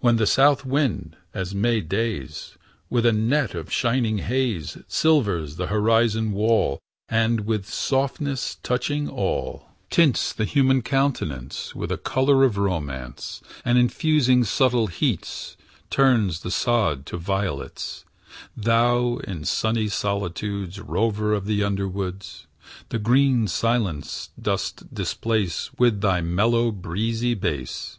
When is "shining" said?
3.72-4.18